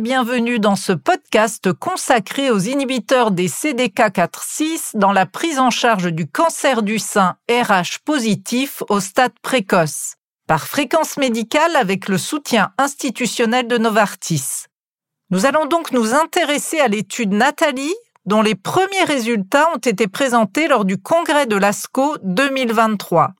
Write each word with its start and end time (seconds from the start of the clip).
bienvenue 0.00 0.60
dans 0.60 0.76
ce 0.76 0.92
podcast 0.92 1.72
consacré 1.72 2.50
aux 2.50 2.58
inhibiteurs 2.58 3.32
des 3.32 3.48
CDK4-6 3.48 4.90
dans 4.94 5.10
la 5.10 5.26
prise 5.26 5.58
en 5.58 5.70
charge 5.70 6.12
du 6.12 6.28
cancer 6.28 6.82
du 6.82 7.00
sein 7.00 7.36
RH 7.50 7.98
positif 8.04 8.82
au 8.90 9.00
stade 9.00 9.32
précoce, 9.42 10.14
par 10.46 10.68
fréquence 10.68 11.16
médicale 11.16 11.74
avec 11.74 12.08
le 12.08 12.16
soutien 12.16 12.70
institutionnel 12.78 13.66
de 13.66 13.76
Novartis. 13.76 14.66
Nous 15.30 15.46
allons 15.46 15.66
donc 15.66 15.90
nous 15.90 16.14
intéresser 16.14 16.78
à 16.78 16.86
l'étude 16.86 17.32
Nathalie, 17.32 17.94
dont 18.24 18.42
les 18.42 18.54
premiers 18.54 19.04
résultats 19.04 19.68
ont 19.74 19.78
été 19.78 20.06
présentés 20.06 20.68
lors 20.68 20.84
du 20.84 20.98
congrès 20.98 21.46
de 21.46 21.56
l'ASCO 21.56 22.16
2023. 22.22 23.30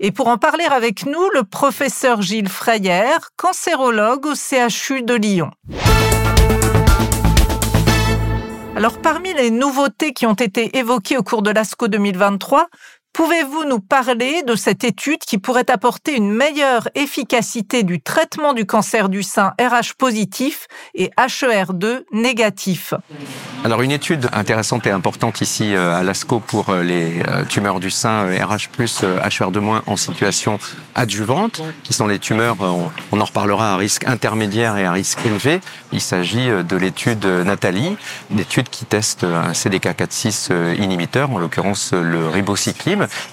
Et 0.00 0.10
pour 0.10 0.26
en 0.26 0.36
parler 0.36 0.64
avec 0.64 1.06
nous, 1.06 1.30
le 1.32 1.44
professeur 1.44 2.22
Gilles 2.22 2.48
Freyer, 2.48 3.18
cancérologue 3.36 4.26
au 4.26 4.34
CHU 4.34 5.02
de 5.02 5.14
Lyon. 5.14 5.52
Alors 8.74 8.98
parmi 9.02 9.34
les 9.34 9.50
nouveautés 9.50 10.14
qui 10.14 10.24
ont 10.24 10.34
été 10.34 10.78
évoquées 10.78 11.18
au 11.18 11.22
cours 11.22 11.42
de 11.42 11.50
l'ASCO 11.50 11.88
2023, 11.88 12.68
Pouvez-vous 13.12 13.64
nous 13.66 13.78
parler 13.78 14.42
de 14.42 14.54
cette 14.54 14.84
étude 14.84 15.18
qui 15.18 15.36
pourrait 15.36 15.70
apporter 15.70 16.16
une 16.16 16.32
meilleure 16.32 16.88
efficacité 16.94 17.82
du 17.82 18.00
traitement 18.00 18.54
du 18.54 18.64
cancer 18.64 19.10
du 19.10 19.22
sein 19.22 19.52
RH 19.60 19.96
positif 19.98 20.66
et 20.94 21.10
HER2 21.18 22.04
négatif? 22.12 22.94
Alors 23.64 23.82
une 23.82 23.90
étude 23.92 24.28
intéressante 24.32 24.86
et 24.86 24.90
importante 24.90 25.42
ici 25.42 25.74
euh, 25.74 25.94
à 25.94 26.02
l'ASCO 26.02 26.40
pour 26.40 26.70
euh, 26.70 26.82
les 26.82 27.22
euh, 27.28 27.44
tumeurs 27.44 27.80
du 27.80 27.90
sein 27.90 28.24
RH 28.24 28.70
plus 28.72 29.02
HER2- 29.02 29.82
en 29.86 29.96
situation 29.96 30.58
adjuvante, 30.94 31.62
qui 31.84 31.92
sont 31.92 32.06
les 32.06 32.18
tumeurs, 32.18 32.56
on 33.12 33.20
en 33.20 33.24
reparlera, 33.24 33.74
à 33.74 33.76
risque 33.76 34.06
intermédiaire 34.06 34.76
et 34.78 34.84
à 34.84 34.92
risque 34.92 35.24
élevé. 35.24 35.60
Il 35.92 36.00
s'agit 36.00 36.48
de 36.48 36.76
l'étude 36.76 37.24
Nathalie, 37.24 37.96
une 38.30 38.40
étude 38.40 38.68
qui 38.68 38.84
teste 38.84 39.24
un 39.24 39.52
CDK4-6 39.52 40.76
inhibiteur, 40.76 41.30
en 41.30 41.38
l'occurrence 41.38 41.92
le 41.92 42.28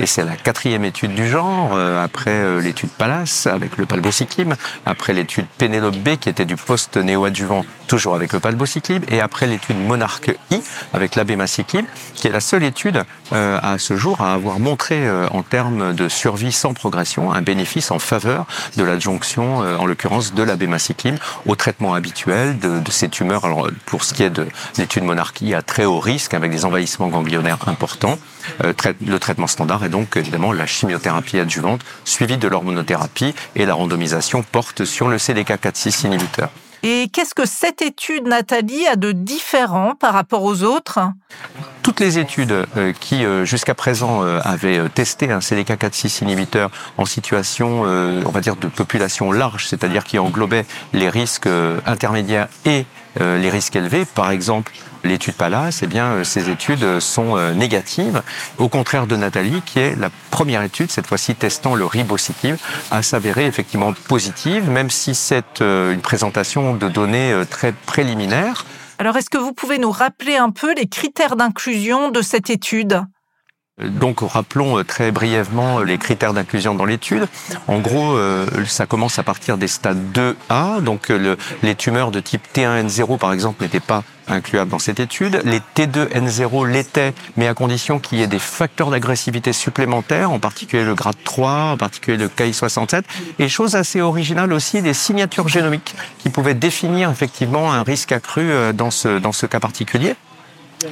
et 0.00 0.06
c'est 0.06 0.24
la 0.24 0.36
quatrième 0.36 0.84
étude 0.84 1.14
du 1.14 1.28
genre, 1.28 1.70
euh, 1.74 2.02
après 2.02 2.30
euh, 2.30 2.60
l'étude 2.60 2.90
Palace 2.90 3.46
avec 3.46 3.76
le 3.76 3.86
palbociclib, 3.86 4.54
après 4.86 5.12
l'étude 5.12 5.46
Pénélope 5.58 5.96
B 5.96 6.16
qui 6.16 6.28
était 6.28 6.44
du 6.44 6.56
post-néoadjuvant 6.56 7.64
toujours 7.86 8.14
avec 8.14 8.32
le 8.32 8.40
palbociclib, 8.40 9.04
et 9.10 9.20
après 9.20 9.46
l'étude 9.46 9.78
Monarque 9.78 10.32
I 10.50 10.60
avec 10.92 11.14
l'abémaciclib, 11.14 11.86
qui 12.14 12.26
est 12.26 12.30
la 12.30 12.40
seule 12.40 12.62
étude 12.62 13.02
euh, 13.32 13.58
à 13.62 13.78
ce 13.78 13.96
jour 13.96 14.20
à 14.20 14.34
avoir 14.34 14.58
montré 14.58 15.08
en 15.30 15.42
termes 15.42 15.94
de 15.94 16.08
survie 16.08 16.52
sans 16.52 16.74
progression 16.74 17.32
un 17.32 17.42
bénéfice 17.42 17.90
en 17.90 17.98
faveur 17.98 18.46
de 18.76 18.84
l'adjonction, 18.84 19.58
en 19.58 19.86
l'occurrence 19.86 20.34
de 20.34 20.42
l'abémaciclib, 20.42 21.16
au 21.46 21.54
traitement 21.54 21.94
habituel 21.94 22.58
de, 22.58 22.80
de, 22.80 22.90
ces 22.90 23.08
tumeurs. 23.08 23.44
Alors 23.44 23.68
pour 23.86 24.04
ce 24.04 24.14
qui 24.14 24.22
est 24.22 24.30
de 24.30 24.46
l'étude 24.76 25.04
Monarque 25.04 25.40
I 25.40 25.54
à 25.54 25.62
très 25.62 25.84
haut 25.84 26.00
risque 26.00 26.34
avec 26.34 26.50
des 26.50 26.64
envahissements 26.64 27.08
ganglionnaires 27.08 27.58
importants, 27.68 28.18
le 28.62 29.18
traitement 29.18 29.46
standard 29.58 29.82
est 29.82 29.88
donc 29.88 30.16
évidemment 30.16 30.52
la 30.52 30.66
chimiothérapie 30.66 31.40
adjuvante 31.40 31.80
suivie 32.04 32.38
de 32.38 32.46
l'hormonothérapie 32.46 33.34
et 33.56 33.66
la 33.66 33.74
randomisation 33.74 34.44
porte 34.44 34.84
sur 34.84 35.08
le 35.08 35.16
CDK4-6 35.16 36.06
inhibiteur. 36.06 36.50
Et 36.84 37.08
qu'est-ce 37.12 37.34
que 37.34 37.44
cette 37.44 37.82
étude, 37.82 38.28
Nathalie, 38.28 38.86
a 38.86 38.94
de 38.94 39.10
différent 39.10 39.96
par 39.96 40.12
rapport 40.12 40.44
aux 40.44 40.62
autres? 40.62 41.00
Toutes 41.82 41.98
les 41.98 42.20
études 42.20 42.52
euh, 42.76 42.92
qui 43.00 43.24
euh, 43.24 43.44
jusqu'à 43.44 43.74
présent 43.74 44.22
euh, 44.22 44.38
avaient 44.44 44.88
testé 44.90 45.32
un 45.32 45.40
CDK4/6 45.40 46.22
inhibiteur 46.22 46.70
en 46.96 47.04
situation, 47.04 47.80
on 47.80 48.30
va 48.30 48.40
dire, 48.40 48.54
de 48.54 48.68
population 48.68 49.32
large, 49.32 49.66
c'est-à-dire 49.66 50.04
qui 50.04 50.20
englobait 50.20 50.66
les 50.92 51.08
risques 51.08 51.48
intermédiaires 51.84 52.46
et 52.64 52.84
les 53.18 53.50
risques 53.50 53.74
élevés, 53.74 54.04
par 54.04 54.30
exemple 54.30 54.72
l'étude 55.04 55.34
Palace, 55.34 55.80
eh 55.82 55.86
bien, 55.86 56.24
ces 56.24 56.50
études 56.50 57.00
sont 57.00 57.36
négatives, 57.54 58.22
au 58.58 58.68
contraire 58.68 59.06
de 59.06 59.16
Nathalie, 59.16 59.62
qui 59.64 59.78
est 59.78 59.98
la 59.98 60.10
première 60.30 60.62
étude, 60.62 60.90
cette 60.90 61.06
fois-ci 61.06 61.34
testant 61.34 61.74
le 61.74 61.84
ribociclib, 61.84 62.56
a 62.90 63.02
s'avérer 63.02 63.46
effectivement 63.46 63.92
positive, 64.08 64.68
même 64.70 64.90
si 64.90 65.14
c'est 65.14 65.60
une 65.60 66.00
présentation 66.00 66.74
de 66.74 66.88
données 66.88 67.42
très 67.50 67.72
préliminaires. 67.72 68.64
Alors, 68.98 69.16
est-ce 69.16 69.30
que 69.30 69.38
vous 69.38 69.52
pouvez 69.52 69.78
nous 69.78 69.92
rappeler 69.92 70.36
un 70.36 70.50
peu 70.50 70.74
les 70.74 70.88
critères 70.88 71.36
d'inclusion 71.36 72.10
de 72.10 72.20
cette 72.20 72.50
étude? 72.50 73.00
Donc 73.78 74.20
rappelons 74.20 74.78
euh, 74.78 74.84
très 74.84 75.12
brièvement 75.12 75.78
euh, 75.78 75.84
les 75.84 75.98
critères 75.98 76.34
d'inclusion 76.34 76.74
dans 76.74 76.84
l'étude. 76.84 77.28
En 77.68 77.78
gros, 77.78 78.16
euh, 78.16 78.46
ça 78.66 78.86
commence 78.86 79.18
à 79.18 79.22
partir 79.22 79.56
des 79.56 79.68
stades 79.68 80.02
2A. 80.12 80.82
Donc 80.82 81.12
les 81.62 81.74
tumeurs 81.74 82.10
de 82.10 82.20
type 82.20 82.42
T1N0 82.52 83.18
par 83.18 83.32
exemple 83.32 83.62
n'étaient 83.62 83.78
pas 83.78 84.02
incluables 84.28 84.70
dans 84.70 84.78
cette 84.78 85.00
étude. 85.00 85.40
Les 85.44 85.60
T2N0 85.76 86.68
l'étaient, 86.68 87.14
mais 87.36 87.48
à 87.48 87.54
condition 87.54 87.98
qu'il 87.98 88.18
y 88.18 88.22
ait 88.22 88.26
des 88.26 88.38
facteurs 88.38 88.90
d'agressivité 88.90 89.52
supplémentaires, 89.52 90.30
en 90.30 90.38
particulier 90.38 90.84
le 90.84 90.94
grade 90.94 91.16
3, 91.24 91.72
en 91.72 91.76
particulier 91.76 92.16
le 92.16 92.28
KI67, 92.28 93.02
et 93.38 93.48
chose 93.48 93.76
assez 93.76 94.00
originale 94.00 94.52
aussi, 94.52 94.82
des 94.82 94.94
signatures 94.94 95.48
génomiques 95.48 95.94
qui 96.18 96.30
pouvaient 96.30 96.54
définir 96.54 97.10
effectivement 97.10 97.72
un 97.72 97.82
risque 97.82 98.12
accru 98.12 98.50
dans 98.74 98.90
ce, 98.90 99.18
dans 99.18 99.32
ce 99.32 99.46
cas 99.46 99.60
particulier. 99.60 100.14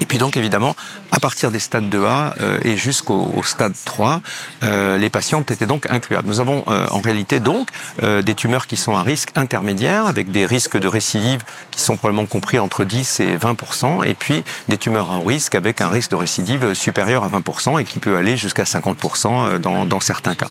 Et 0.00 0.06
puis 0.06 0.18
donc 0.18 0.36
évidemment, 0.36 0.74
à 1.10 1.20
partir 1.20 1.50
des 1.50 1.58
stades 1.58 1.94
2A 1.94 2.34
euh, 2.40 2.58
et 2.64 2.76
jusqu'au 2.76 3.42
stade 3.44 3.74
3, 3.84 4.20
euh, 4.62 4.96
les 4.96 5.10
patientes 5.10 5.50
étaient 5.50 5.66
donc 5.66 5.86
incluables. 5.90 6.26
Nous 6.26 6.40
avons 6.40 6.64
euh, 6.68 6.86
en 6.90 7.00
réalité 7.00 7.40
donc 7.40 7.68
des 8.00 8.34
tumeurs 8.34 8.66
qui 8.66 8.76
sont 8.76 8.96
à 8.96 9.02
risque 9.02 9.30
intermédiaire, 9.36 10.06
avec 10.06 10.30
des 10.30 10.46
risques 10.46 10.78
de 10.78 10.88
récidive 10.88 11.42
qui 11.70 11.80
sont 11.80 11.96
probablement 11.96 12.26
compris 12.26 12.58
entre 12.58 12.84
10 12.84 13.20
et 13.20 13.36
20 13.36 14.04
et 14.04 14.14
puis 14.14 14.42
des 14.68 14.78
tumeurs 14.78 15.10
à 15.10 15.18
risque 15.18 15.54
avec 15.54 15.80
un 15.80 15.88
risque 15.88 16.10
de 16.10 16.16
récidive 16.16 16.74
supérieur 16.74 17.24
à 17.24 17.28
20 17.28 17.78
et 17.78 17.84
qui 17.84 17.98
peut 17.98 18.16
aller 18.16 18.36
jusqu'à 18.36 18.64
50 18.64 19.60
dans, 19.60 19.84
dans 19.84 20.00
certains 20.00 20.34
cas. 20.34 20.46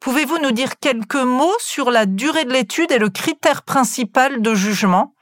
Pouvez-vous 0.00 0.38
nous 0.38 0.52
dire 0.52 0.78
quelques 0.80 1.14
mots 1.16 1.56
sur 1.58 1.90
la 1.90 2.06
durée 2.06 2.44
de 2.44 2.52
l'étude 2.52 2.92
et 2.92 2.98
le 2.98 3.08
critère 3.08 3.62
principal 3.62 4.40
de 4.40 4.54
jugement? 4.54 5.15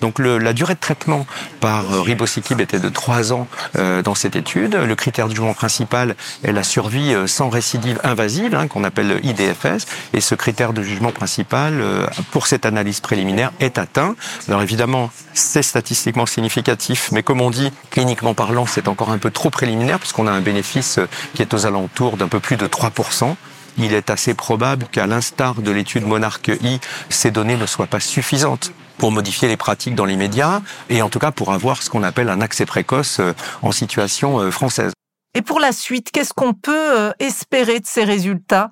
Donc 0.00 0.18
la 0.18 0.52
durée 0.52 0.74
de 0.74 0.80
traitement 0.80 1.26
par 1.60 1.92
euh, 1.92 2.00
ribociclib 2.00 2.60
était 2.60 2.78
de 2.78 2.88
3 2.88 3.32
ans 3.32 3.48
euh, 3.76 4.02
dans 4.02 4.14
cette 4.14 4.36
étude. 4.36 4.74
Le 4.74 4.94
critère 4.94 5.28
du 5.28 5.36
jugement 5.36 5.54
principal 5.54 6.16
est 6.44 6.52
la 6.52 6.62
survie 6.62 7.14
euh, 7.14 7.26
sans 7.26 7.48
récidive 7.48 8.00
invasive, 8.04 8.54
hein, 8.54 8.68
qu'on 8.68 8.84
appelle 8.84 9.20
IDFS. 9.22 9.86
Et 10.12 10.20
ce 10.20 10.34
critère 10.34 10.72
de 10.72 10.82
jugement 10.82 11.12
principal, 11.12 11.82
pour 12.30 12.46
cette 12.46 12.66
analyse 12.66 13.00
préliminaire, 13.00 13.52
est 13.60 13.78
atteint. 13.78 14.16
Alors 14.48 14.62
évidemment, 14.62 15.10
c'est 15.34 15.62
statistiquement 15.62 16.26
significatif, 16.26 17.10
mais 17.12 17.22
comme 17.22 17.40
on 17.40 17.50
dit, 17.50 17.72
cliniquement 17.90 18.34
parlant, 18.34 18.66
c'est 18.66 18.88
encore 18.88 19.10
un 19.10 19.18
peu 19.18 19.30
trop 19.30 19.50
préliminaire, 19.50 19.98
puisqu'on 19.98 20.26
a 20.26 20.32
un 20.32 20.40
bénéfice 20.40 20.98
qui 21.34 21.42
est 21.42 21.54
aux 21.54 21.66
alentours 21.66 22.16
d'un 22.16 22.28
peu 22.28 22.40
plus 22.40 22.56
de 22.56 22.66
3% 22.66 23.36
il 23.78 23.94
est 23.94 24.10
assez 24.10 24.34
probable 24.34 24.86
qu'à 24.90 25.06
l'instar 25.06 25.56
de 25.56 25.70
l'étude 25.70 26.06
Monarque 26.06 26.50
I, 26.62 26.80
ces 27.08 27.30
données 27.30 27.56
ne 27.56 27.66
soient 27.66 27.86
pas 27.86 28.00
suffisantes 28.00 28.72
pour 28.98 29.12
modifier 29.12 29.48
les 29.48 29.56
pratiques 29.56 29.94
dans 29.94 30.04
les 30.04 30.16
médias 30.16 30.62
et 30.88 31.02
en 31.02 31.08
tout 31.08 31.18
cas 31.18 31.30
pour 31.30 31.52
avoir 31.52 31.82
ce 31.82 31.90
qu'on 31.90 32.02
appelle 32.02 32.28
un 32.28 32.40
accès 32.40 32.66
précoce 32.66 33.20
euh, 33.20 33.32
en 33.62 33.72
situation 33.72 34.40
euh, 34.40 34.50
française. 34.50 34.92
Et 35.34 35.42
pour 35.42 35.60
la 35.60 35.72
suite, 35.72 36.10
qu'est-ce 36.12 36.32
qu'on 36.32 36.54
peut 36.54 36.98
euh, 36.98 37.12
espérer 37.18 37.80
de 37.80 37.86
ces 37.86 38.04
résultats? 38.04 38.70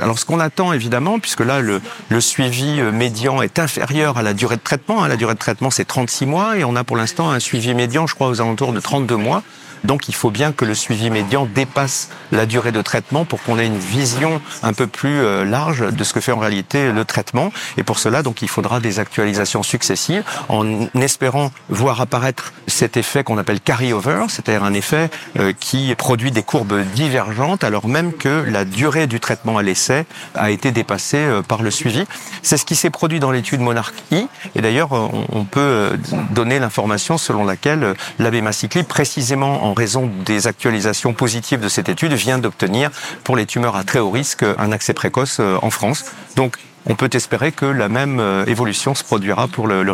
Alors 0.00 0.16
ce 0.16 0.24
qu'on 0.24 0.38
attend 0.38 0.72
évidemment, 0.72 1.18
puisque 1.18 1.40
là 1.40 1.60
le, 1.60 1.80
le, 2.08 2.20
suivi 2.20 2.80
médian 2.80 3.42
est 3.42 3.58
inférieur 3.58 4.16
à 4.16 4.22
la 4.22 4.32
durée 4.32 4.54
de 4.54 4.62
traitement, 4.62 5.02
hein, 5.02 5.08
la 5.08 5.16
durée 5.16 5.34
de 5.34 5.40
traitement 5.40 5.70
c'est 5.70 5.84
36 5.84 6.26
mois 6.26 6.56
et 6.56 6.62
on 6.62 6.76
a 6.76 6.84
pour 6.84 6.96
l'instant 6.96 7.32
un 7.32 7.40
suivi 7.40 7.74
médian 7.74 8.06
je 8.06 8.14
crois 8.14 8.28
aux 8.28 8.40
alentours 8.40 8.72
de 8.72 8.78
32 8.78 9.16
mois. 9.16 9.42
Donc 9.84 10.08
il 10.08 10.14
faut 10.14 10.30
bien 10.30 10.52
que 10.52 10.64
le 10.64 10.74
suivi 10.74 11.10
médian 11.10 11.46
dépasse 11.46 12.10
la 12.32 12.46
durée 12.46 12.72
de 12.72 12.82
traitement 12.82 13.24
pour 13.24 13.42
qu'on 13.42 13.58
ait 13.58 13.66
une 13.66 13.78
vision 13.78 14.40
un 14.62 14.72
peu 14.72 14.86
plus 14.86 15.20
euh, 15.20 15.44
large 15.44 15.92
de 15.92 16.04
ce 16.04 16.12
que 16.12 16.20
fait 16.20 16.32
en 16.32 16.38
réalité 16.38 16.92
le 16.92 17.04
traitement. 17.04 17.52
Et 17.76 17.82
pour 17.82 17.98
cela, 17.98 18.22
donc, 18.22 18.42
il 18.42 18.48
faudra 18.48 18.80
des 18.80 18.98
actualisations 18.98 19.62
successives 19.62 20.24
en 20.48 20.86
espérant 21.00 21.50
voir 21.68 22.00
apparaître 22.00 22.52
cet 22.66 22.96
effet 22.96 23.24
qu'on 23.24 23.38
appelle 23.38 23.60
carry-over, 23.60 24.26
c'est-à-dire 24.28 24.64
un 24.64 24.74
effet 24.74 25.10
euh, 25.38 25.52
qui 25.58 25.94
produit 25.96 26.30
des 26.30 26.42
courbes 26.42 26.82
divergentes 26.94 27.64
alors 27.64 27.88
même 27.88 28.12
que 28.12 28.44
la 28.48 28.64
durée 28.64 29.06
du 29.06 29.20
traitement 29.20 29.58
à 29.58 29.62
l'essai 29.62 30.06
a 30.34 30.50
été 30.50 30.70
dépassée 30.70 31.18
euh, 31.18 31.42
par 31.42 31.62
le 31.62 31.70
suivi. 31.70 32.04
C'est 32.42 32.56
ce 32.56 32.64
qui 32.64 32.76
s'est 32.76 32.90
produit 32.90 33.20
dans 33.20 33.30
l'étude 33.30 33.60
Monarch 33.60 33.94
I. 34.10 34.28
Et 34.54 34.60
d'ailleurs, 34.60 34.90
on 34.92 35.44
peut 35.44 35.98
donner 36.30 36.58
l'information 36.58 37.18
selon 37.18 37.44
laquelle 37.44 37.94
l'abémaciclib, 38.18 38.84
précisément 38.86 39.64
en 39.64 39.67
raison 39.74 40.10
des 40.24 40.46
actualisations 40.46 41.12
positives 41.12 41.60
de 41.60 41.68
cette 41.68 41.88
étude, 41.88 42.12
vient 42.12 42.38
d'obtenir 42.38 42.90
pour 43.24 43.36
les 43.36 43.46
tumeurs 43.46 43.76
à 43.76 43.84
très 43.84 43.98
haut 43.98 44.10
risque 44.10 44.44
un 44.58 44.72
accès 44.72 44.94
précoce 44.94 45.38
euh, 45.40 45.56
en 45.62 45.70
France. 45.70 46.04
Donc, 46.36 46.56
on 46.86 46.94
peut 46.94 47.10
espérer 47.12 47.52
que 47.52 47.66
la 47.66 47.88
même 47.88 48.20
euh, 48.20 48.44
évolution 48.46 48.94
se 48.94 49.04
produira 49.04 49.48
pour 49.48 49.66
le, 49.66 49.82
le 49.82 49.92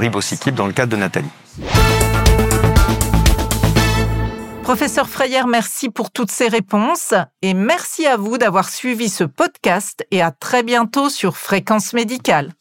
dans 0.53 0.67
le 0.67 0.73
cadre 0.73 0.93
de 0.93 0.97
Nathalie. 0.97 1.31
Professeur 4.63 5.09
Freyer, 5.09 5.43
merci 5.47 5.91
pour 5.91 6.11
toutes 6.11 6.31
ces 6.31 6.49
réponses 6.49 7.13
et 7.43 7.53
merci 7.53 8.07
à 8.07 8.17
vous 8.17 8.39
d'avoir 8.39 8.71
suivi 8.71 9.11
ce 9.11 9.25
podcast 9.25 10.07
et 10.11 10.23
à 10.23 10.31
très 10.31 10.63
bientôt 10.63 11.11
sur 11.11 11.37
Fréquence 11.37 11.93
Médicale. 11.93 12.53